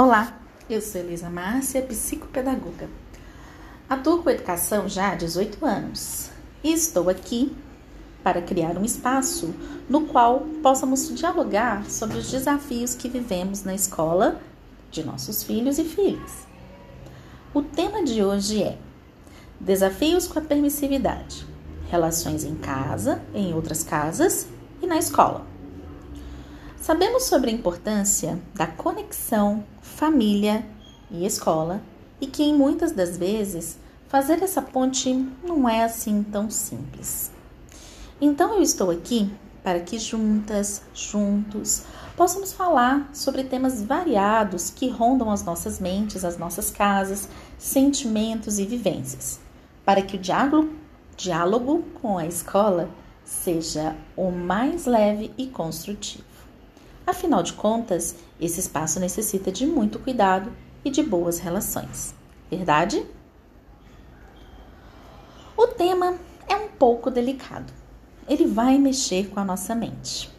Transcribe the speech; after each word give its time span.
Olá, 0.00 0.32
eu 0.70 0.80
sou 0.80 1.00
Elisa 1.00 1.28
Márcia, 1.28 1.82
psicopedagoga. 1.82 2.88
Atuo 3.90 4.22
com 4.22 4.30
educação 4.30 4.88
já 4.88 5.10
há 5.10 5.16
18 5.16 5.66
anos 5.66 6.30
e 6.62 6.72
estou 6.72 7.10
aqui 7.10 7.52
para 8.22 8.40
criar 8.40 8.78
um 8.78 8.84
espaço 8.84 9.52
no 9.90 10.02
qual 10.02 10.46
possamos 10.62 11.12
dialogar 11.12 11.84
sobre 11.90 12.16
os 12.16 12.30
desafios 12.30 12.94
que 12.94 13.08
vivemos 13.08 13.64
na 13.64 13.74
escola 13.74 14.40
de 14.88 15.02
nossos 15.02 15.42
filhos 15.42 15.80
e 15.80 15.84
filhas. 15.84 16.46
O 17.52 17.60
tema 17.60 18.04
de 18.04 18.22
hoje 18.22 18.62
é 18.62 18.78
Desafios 19.58 20.28
com 20.28 20.38
a 20.38 20.42
permissividade, 20.42 21.44
relações 21.90 22.44
em 22.44 22.54
casa, 22.54 23.20
em 23.34 23.52
outras 23.52 23.82
casas 23.82 24.46
e 24.80 24.86
na 24.86 24.96
escola. 24.96 25.57
Sabemos 26.88 27.24
sobre 27.24 27.50
a 27.50 27.52
importância 27.52 28.40
da 28.54 28.66
conexão 28.66 29.62
família 29.82 30.64
e 31.10 31.26
escola 31.26 31.82
e 32.18 32.26
que 32.26 32.42
em 32.42 32.54
muitas 32.56 32.92
das 32.92 33.18
vezes 33.18 33.78
fazer 34.08 34.42
essa 34.42 34.62
ponte 34.62 35.12
não 35.44 35.68
é 35.68 35.84
assim 35.84 36.22
tão 36.22 36.48
simples. 36.48 37.30
Então 38.18 38.54
eu 38.54 38.62
estou 38.62 38.90
aqui 38.90 39.30
para 39.62 39.80
que 39.80 39.98
juntas, 39.98 40.80
juntos, 40.94 41.82
possamos 42.16 42.54
falar 42.54 43.10
sobre 43.12 43.44
temas 43.44 43.82
variados 43.82 44.70
que 44.70 44.88
rondam 44.88 45.30
as 45.30 45.44
nossas 45.44 45.78
mentes, 45.78 46.24
as 46.24 46.38
nossas 46.38 46.70
casas, 46.70 47.28
sentimentos 47.58 48.58
e 48.58 48.64
vivências, 48.64 49.38
para 49.84 50.00
que 50.00 50.16
o 50.16 50.18
diálogo, 50.18 50.70
diálogo 51.18 51.84
com 52.00 52.16
a 52.16 52.24
escola 52.24 52.88
seja 53.22 53.94
o 54.16 54.30
mais 54.30 54.86
leve 54.86 55.30
e 55.36 55.48
construtivo. 55.48 56.27
Afinal 57.08 57.42
de 57.42 57.54
contas, 57.54 58.16
esse 58.38 58.60
espaço 58.60 59.00
necessita 59.00 59.50
de 59.50 59.66
muito 59.66 59.98
cuidado 59.98 60.52
e 60.84 60.90
de 60.90 61.02
boas 61.02 61.38
relações. 61.38 62.14
Verdade? 62.50 63.02
O 65.56 65.68
tema 65.68 66.18
é 66.46 66.54
um 66.54 66.68
pouco 66.68 67.10
delicado. 67.10 67.72
Ele 68.28 68.44
vai 68.44 68.76
mexer 68.76 69.30
com 69.30 69.40
a 69.40 69.44
nossa 69.44 69.74
mente. 69.74 70.30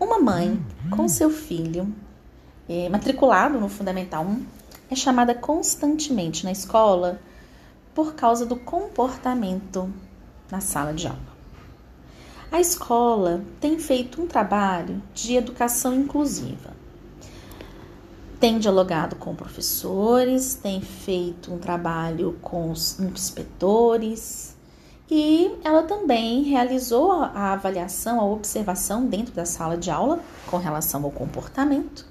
Uma 0.00 0.18
mãe 0.18 0.60
com 0.90 1.06
seu 1.06 1.30
filho, 1.30 1.94
é, 2.68 2.88
matriculado 2.88 3.60
no 3.60 3.68
Fundamental 3.68 4.24
1, 4.24 4.44
é 4.90 4.96
chamada 4.96 5.32
constantemente 5.32 6.44
na 6.44 6.50
escola 6.50 7.20
por 7.94 8.16
causa 8.16 8.44
do 8.44 8.56
comportamento 8.56 9.88
na 10.50 10.60
sala 10.60 10.92
de 10.92 11.06
aula. 11.06 11.35
A 12.50 12.60
escola 12.60 13.42
tem 13.60 13.78
feito 13.78 14.22
um 14.22 14.26
trabalho 14.26 15.02
de 15.12 15.34
educação 15.34 15.94
inclusiva. 15.94 16.74
Tem 18.38 18.58
dialogado 18.58 19.16
com 19.16 19.34
professores, 19.34 20.54
tem 20.54 20.80
feito 20.80 21.52
um 21.52 21.58
trabalho 21.58 22.38
com 22.40 22.70
os 22.70 23.00
inspetores 23.00 24.54
e 25.10 25.50
ela 25.64 25.82
também 25.82 26.42
realizou 26.42 27.10
a 27.12 27.52
avaliação, 27.52 28.20
a 28.20 28.24
observação 28.24 29.06
dentro 29.06 29.34
da 29.34 29.44
sala 29.44 29.76
de 29.76 29.90
aula 29.90 30.20
com 30.46 30.56
relação 30.56 31.02
ao 31.04 31.10
comportamento, 31.10 32.06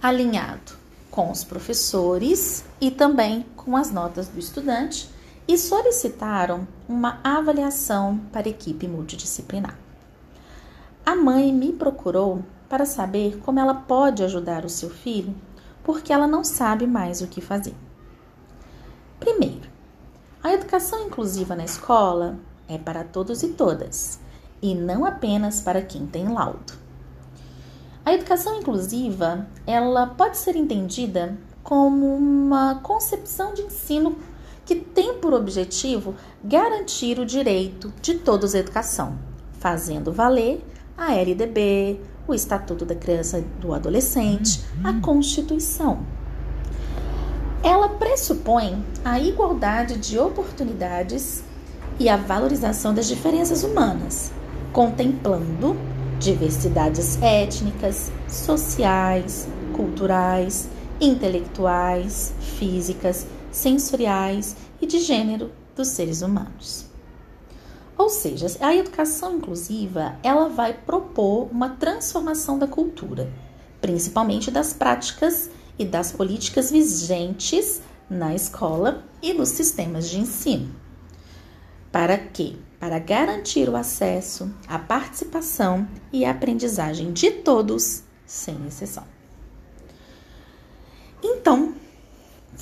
alinhado 0.00 0.72
com 1.10 1.30
os 1.30 1.42
professores 1.42 2.64
e 2.80 2.90
também 2.90 3.44
com 3.56 3.76
as 3.76 3.90
notas 3.90 4.28
do 4.28 4.38
estudante 4.38 5.08
e 5.48 5.56
solicitaram 5.56 6.66
uma 6.88 7.20
avaliação 7.22 8.18
para 8.32 8.48
equipe 8.48 8.88
multidisciplinar. 8.88 9.78
A 11.04 11.14
mãe 11.14 11.52
me 11.52 11.72
procurou 11.72 12.42
para 12.68 12.84
saber 12.84 13.38
como 13.38 13.60
ela 13.60 13.74
pode 13.74 14.24
ajudar 14.24 14.64
o 14.64 14.68
seu 14.68 14.90
filho, 14.90 15.34
porque 15.84 16.12
ela 16.12 16.26
não 16.26 16.42
sabe 16.42 16.86
mais 16.86 17.20
o 17.20 17.28
que 17.28 17.40
fazer. 17.40 17.74
Primeiro, 19.20 19.68
a 20.42 20.52
educação 20.52 21.06
inclusiva 21.06 21.54
na 21.54 21.64
escola 21.64 22.36
é 22.68 22.76
para 22.76 23.04
todos 23.04 23.42
e 23.42 23.48
todas, 23.48 24.18
e 24.60 24.74
não 24.74 25.04
apenas 25.04 25.60
para 25.60 25.80
quem 25.80 26.06
tem 26.06 26.28
laudo. 26.28 26.72
A 28.04 28.12
educação 28.12 28.58
inclusiva, 28.58 29.46
ela 29.66 30.06
pode 30.06 30.36
ser 30.36 30.56
entendida 30.56 31.36
como 31.62 32.14
uma 32.14 32.76
concepção 32.76 33.52
de 33.54 33.62
ensino 33.62 34.16
que 34.66 34.74
tem 34.74 35.14
por 35.14 35.32
objetivo 35.32 36.16
garantir 36.42 37.20
o 37.20 37.24
direito 37.24 37.92
de 38.02 38.14
todos 38.14 38.54
à 38.54 38.58
educação, 38.58 39.16
fazendo 39.60 40.12
valer 40.12 40.60
a 40.98 41.14
LDB, 41.14 42.00
o 42.26 42.34
Estatuto 42.34 42.84
da 42.84 42.96
Criança 42.96 43.38
e 43.38 43.42
do 43.60 43.72
Adolescente, 43.72 44.60
a 44.82 44.92
Constituição. 44.94 46.00
Ela 47.62 47.90
pressupõe 47.90 48.84
a 49.04 49.20
igualdade 49.20 49.96
de 49.98 50.18
oportunidades 50.18 51.44
e 51.98 52.08
a 52.08 52.16
valorização 52.16 52.92
das 52.92 53.06
diferenças 53.06 53.62
humanas, 53.62 54.32
contemplando 54.72 55.76
diversidades 56.18 57.20
étnicas, 57.22 58.10
sociais, 58.28 59.46
culturais, 59.74 60.68
intelectuais, 61.00 62.32
físicas, 62.40 63.26
sensoriais 63.56 64.56
e 64.80 64.86
de 64.86 65.00
gênero 65.00 65.50
dos 65.74 65.88
seres 65.88 66.22
humanos. 66.22 66.86
Ou 67.98 68.10
seja, 68.10 68.46
a 68.60 68.74
educação 68.74 69.36
inclusiva, 69.36 70.18
ela 70.22 70.48
vai 70.48 70.74
propor 70.74 71.48
uma 71.50 71.70
transformação 71.70 72.58
da 72.58 72.66
cultura, 72.66 73.32
principalmente 73.80 74.50
das 74.50 74.72
práticas 74.74 75.50
e 75.78 75.84
das 75.84 76.12
políticas 76.12 76.70
vigentes 76.70 77.80
na 78.08 78.34
escola 78.34 79.04
e 79.22 79.32
nos 79.32 79.48
sistemas 79.48 80.08
de 80.08 80.18
ensino. 80.18 80.74
Para 81.90 82.18
quê? 82.18 82.56
Para 82.78 82.98
garantir 82.98 83.68
o 83.70 83.76
acesso, 83.76 84.52
a 84.68 84.78
participação 84.78 85.88
e 86.12 86.26
a 86.26 86.30
aprendizagem 86.30 87.12
de 87.12 87.30
todos, 87.30 88.02
sem 88.26 88.66
exceção. 88.66 89.04
Então, 91.22 91.74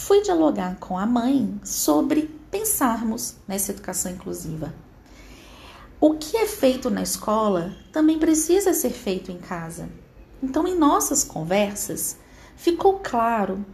fui 0.04 0.20
dialogar 0.20 0.76
com 0.76 0.98
a 0.98 1.06
mãe 1.06 1.58
sobre 1.64 2.28
pensarmos 2.50 3.36
nessa 3.48 3.72
educação 3.72 4.12
inclusiva. 4.12 4.74
O 5.98 6.12
que 6.14 6.36
é 6.36 6.46
feito 6.46 6.90
na 6.90 7.02
escola 7.02 7.74
também 7.90 8.18
precisa 8.18 8.74
ser 8.74 8.90
feito 8.90 9.32
em 9.32 9.38
casa. 9.38 9.88
Então, 10.42 10.68
em 10.68 10.76
nossas 10.76 11.24
conversas, 11.24 12.18
ficou 12.54 13.00
claro 13.02 13.64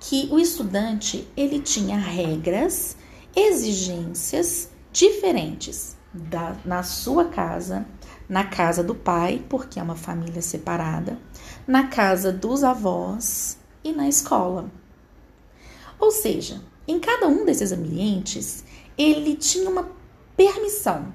que 0.00 0.26
o 0.32 0.38
estudante 0.38 1.28
ele 1.36 1.60
tinha 1.60 1.98
regras, 1.98 2.96
exigências 3.36 4.70
diferentes 4.90 5.98
da, 6.14 6.56
na 6.64 6.82
sua 6.82 7.26
casa, 7.26 7.86
na 8.26 8.44
casa 8.44 8.82
do 8.82 8.94
pai, 8.94 9.44
porque 9.50 9.78
é 9.78 9.82
uma 9.82 9.96
família 9.96 10.40
separada, 10.40 11.18
na 11.66 11.88
casa 11.88 12.32
dos 12.32 12.64
avós 12.64 13.58
e 13.84 13.92
na 13.92 14.08
escola. 14.08 14.70
Ou 15.98 16.10
seja, 16.10 16.60
em 16.86 16.98
cada 17.00 17.26
um 17.26 17.44
desses 17.44 17.72
ambientes, 17.72 18.64
ele 18.96 19.36
tinha 19.36 19.68
uma 19.68 19.90
permissão. 20.36 21.12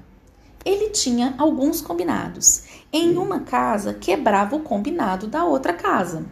Ele 0.66 0.90
tinha 0.90 1.36
alguns 1.38 1.82
combinados. 1.82 2.64
Em 2.92 3.18
uma 3.18 3.42
casa, 3.42 3.94
quebrava 3.94 4.56
o 4.56 4.62
combinado 4.62 5.28
da 5.28 5.46
outra 5.46 5.74
casa. 5.74 6.26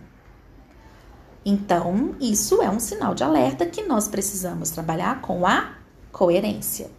Então, 1.46 2.16
isso 2.20 2.62
é 2.62 2.70
um 2.70 2.80
sinal 2.80 3.16
de 3.16 3.24
alerta 3.24 3.66
que 3.66 3.84
nós 3.84 4.08
precisamos 4.08 4.70
trabalhar 4.70 5.22
com 5.22 5.46
a 5.46 5.76
coerência. 6.12 6.92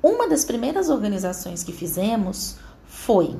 Uma 0.00 0.28
das 0.28 0.44
primeiras 0.44 0.90
organizações 0.90 1.64
que 1.64 1.72
fizemos 1.72 2.56
foi 2.86 3.36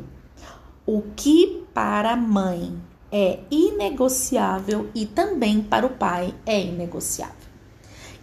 o 0.86 1.02
que 1.14 1.64
para 1.72 2.12
a 2.12 2.16
mãe 2.16 2.82
é 3.16 3.38
inegociável 3.48 4.90
e 4.92 5.06
também 5.06 5.62
para 5.62 5.86
o 5.86 5.90
pai 5.90 6.34
é 6.44 6.60
inegociável. 6.60 7.36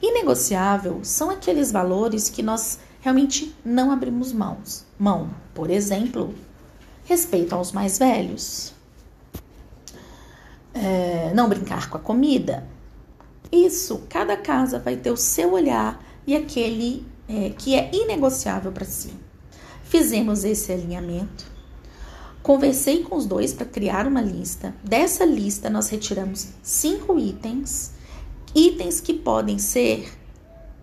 Inegociável 0.02 1.00
são 1.02 1.30
aqueles 1.30 1.72
valores 1.72 2.30
que 2.30 2.44
nós 2.44 2.78
realmente 3.00 3.56
não 3.64 3.90
abrimos 3.90 4.34
mãos. 4.34 4.86
Mão, 5.00 5.30
por 5.54 5.70
exemplo, 5.70 6.36
respeito 7.06 7.56
aos 7.56 7.72
mais 7.72 8.00
velhos, 8.00 8.74
é, 10.74 11.32
não 11.34 11.48
brincar 11.48 11.90
com 11.90 11.96
a 11.96 12.02
comida. 12.02 12.68
Isso, 13.50 14.04
cada 14.10 14.36
casa 14.36 14.78
vai 14.78 14.98
ter 14.98 15.12
o 15.12 15.16
seu 15.16 15.54
olhar 15.54 16.04
e 16.28 16.36
aquele 16.36 17.08
é, 17.30 17.52
que 17.52 17.76
é 17.76 17.90
inegociável 17.94 18.74
para 18.74 18.84
si. 18.84 19.14
Fizemos 19.86 20.44
esse 20.44 20.70
alinhamento 20.70 21.51
Conversei 22.44 23.04
com 23.04 23.16
os 23.16 23.26
dois 23.26 23.54
para 23.54 23.66
criar 23.66 24.08
uma 24.08 24.22
lista. 24.22 24.74
Dessa 24.84 25.24
lista, 25.24 25.70
nós 25.70 25.90
retiramos 25.90 26.50
cinco 26.64 27.20
itens, 27.20 27.92
itens 28.56 29.00
que 29.00 29.14
podem 29.14 29.60
ser 29.60 30.12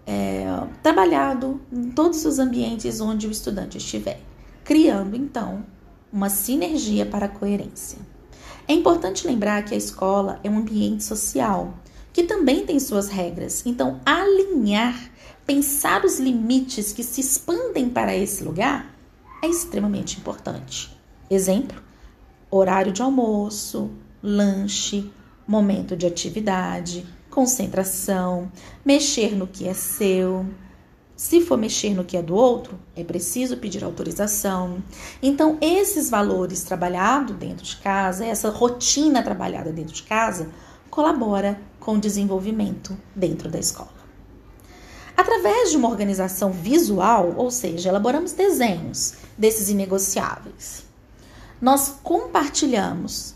é, 0.07 0.47
trabalhado 0.83 1.61
em 1.73 1.91
todos 1.91 2.25
os 2.25 2.39
ambientes 2.39 3.01
onde 3.01 3.27
o 3.27 3.31
estudante 3.31 3.77
estiver, 3.77 4.21
criando 4.65 5.17
então 5.17 5.65
uma 6.13 6.31
sinergia 6.31 7.05
para 7.05 7.27
a 7.27 7.29
coerência. 7.29 7.99
É 8.67 8.73
importante 8.73 9.27
lembrar 9.27 9.65
que 9.65 9.75
a 9.75 9.79
escola 9.79 10.39
é 10.45 10.49
um 10.49 10.59
ambiente 10.59 11.03
social 11.03 11.75
que 12.13 12.23
também 12.23 12.65
tem 12.65 12.81
suas 12.81 13.09
regras. 13.09 13.65
Então, 13.67 14.01
alinhar, 14.05 15.11
pensar 15.47 16.05
os 16.05 16.19
limites 16.19 16.93
que 16.93 17.03
se 17.03 17.21
expandem 17.21 17.89
para 17.89 18.17
esse 18.17 18.43
lugar 18.43 18.95
é 19.43 19.47
extremamente 19.47 20.19
importante. 20.19 20.98
Exemplo: 21.31 21.83
horário 22.51 22.93
de 22.93 23.03
almoço, 23.03 23.91
lanche, 24.23 25.11
momento 25.47 25.97
de 25.97 26.07
atividade, 26.07 27.07
concentração, 27.31 28.51
mexer 28.85 29.37
no 29.37 29.47
que 29.47 29.69
é 29.69 29.75
seu. 29.75 30.47
Se 31.15 31.41
for 31.41 31.59
mexer 31.59 31.95
no 31.95 32.05
que 32.05 32.17
é 32.17 32.23
do 32.23 32.35
outro, 32.35 32.79
é 32.95 33.03
preciso 33.03 33.57
pedir 33.57 33.83
autorização. 33.83 34.83
Então, 35.21 35.59
esses 35.61 36.09
valores 36.09 36.63
trabalhados 36.63 37.37
dentro 37.37 37.65
de 37.65 37.77
casa, 37.77 38.25
essa 38.25 38.51
rotina 38.51 39.23
trabalhada 39.23 39.73
dentro 39.73 39.95
de 39.95 40.05
casa, 40.05 40.49
colabora 40.89 41.61
com 41.81 41.95
o 41.95 42.01
desenvolvimento 42.01 42.97
dentro 43.15 43.51
da 43.51 43.59
escola. 43.59 43.99
Através 45.17 45.73
de 45.73 45.77
uma 45.77 45.89
organização 45.89 46.53
visual, 46.53 47.35
ou 47.37 47.51
seja, 47.51 47.89
elaboramos 47.89 48.33
desenhos 48.33 49.15
desses 49.37 49.69
inegociáveis. 49.69 50.88
Nós 51.61 51.99
compartilhamos 52.03 53.35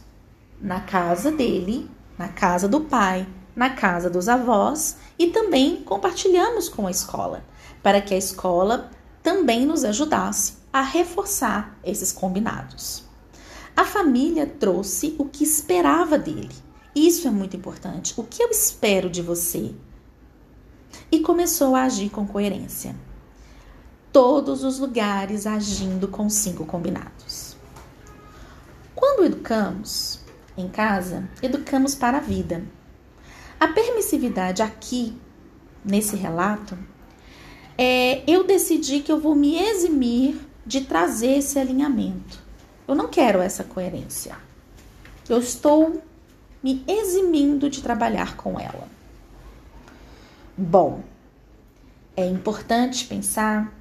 na 0.61 0.81
casa 0.81 1.31
dele, 1.31 1.91
na 2.17 2.29
casa 2.29 2.69
do 2.69 2.81
pai, 2.81 3.27
na 3.55 3.71
casa 3.71 4.09
dos 4.09 4.29
avós 4.29 4.97
e 5.19 5.29
também 5.29 5.83
compartilhamos 5.83 6.69
com 6.69 6.87
a 6.87 6.91
escola, 6.91 7.45
para 7.83 8.01
que 8.01 8.15
a 8.15 8.19
escola 8.19 8.91
também 9.23 9.67
nos 9.67 9.85
ajudasse 9.85 10.55
a 10.73 10.83
reforçar 10.83 11.79
esses 11.85 12.13
combinados. 12.13 13.05
A 13.77 13.85
família 13.85 14.47
trouxe 14.47 15.15
o 15.19 15.25
que 15.25 15.45
esperava 15.45 16.19
dele. 16.19 16.55
Isso 16.95 17.27
é 17.27 17.31
muito 17.31 17.57
importante. 17.57 18.15
O 18.17 18.25
que 18.25 18.43
eu 18.43 18.51
espero 18.51 19.09
de 19.09 19.23
você? 19.23 19.75
e 21.11 21.21
começou 21.21 21.75
a 21.75 21.83
agir 21.83 22.11
com 22.11 22.27
coerência. 22.27 22.97
Todos 24.13 24.63
os 24.65 24.79
lugares 24.79 25.47
agindo 25.47 26.09
com 26.09 26.29
cinco 26.29 26.65
combinados. 26.65 27.52
Quando 29.03 29.25
educamos 29.25 30.21
em 30.57 30.69
casa, 30.69 31.29
educamos 31.43 31.93
para 31.93 32.19
a 32.19 32.21
vida. 32.21 32.63
A 33.59 33.67
permissividade 33.67 34.63
aqui, 34.63 35.19
nesse 35.85 36.15
relato, 36.15 36.79
é 37.77 38.23
eu 38.31 38.45
decidi 38.45 39.01
que 39.01 39.11
eu 39.11 39.19
vou 39.19 39.35
me 39.35 39.59
eximir 39.59 40.39
de 40.65 40.83
trazer 40.83 41.39
esse 41.39 41.59
alinhamento. 41.59 42.39
Eu 42.87 42.95
não 42.95 43.09
quero 43.09 43.41
essa 43.41 43.65
coerência. 43.65 44.37
Eu 45.29 45.41
estou 45.41 46.01
me 46.63 46.85
eximindo 46.87 47.69
de 47.69 47.83
trabalhar 47.83 48.37
com 48.37 48.57
ela. 48.61 48.87
Bom, 50.57 51.03
é 52.17 52.25
importante 52.25 53.09
pensar 53.09 53.77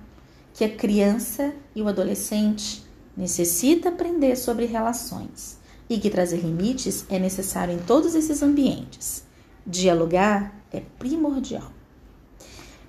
que 0.51 0.63
a 0.63 0.75
criança 0.75 1.53
e 1.75 1.81
o 1.83 1.88
adolescente 1.88 2.89
necessita 3.16 3.90
aprender 3.90 4.36
sobre 4.36 4.66
relações 4.66 5.60
e 5.90 6.00
que 6.00 6.10
trazer 6.10 6.38
limites 6.38 7.06
é 7.10 7.19
necessário 7.19 7.74
em 7.74 7.80
todos 7.80 8.16
esses 8.16 8.42
ambientes. 8.42 9.24
Dialogar 9.66 10.56
é 10.72 10.81
primordial. 10.98 11.72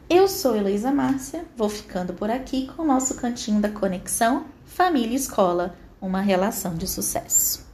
Eu 0.09 0.29
sou 0.29 0.55
Heloísa 0.55 0.93
Márcia, 0.93 1.45
vou 1.57 1.69
ficando 1.69 2.13
por 2.13 2.31
aqui 2.31 2.67
com 2.69 2.83
o 2.83 2.87
nosso 2.87 3.15
cantinho 3.15 3.61
da 3.61 3.71
conexão 3.71 4.47
Família 4.65 5.17
Escola, 5.17 5.75
uma 6.01 6.21
relação 6.21 6.75
de 6.75 6.87
sucesso. 6.87 7.72